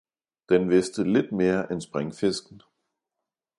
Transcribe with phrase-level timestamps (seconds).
[0.49, 2.61] Den vidste lidt mere end springfisken.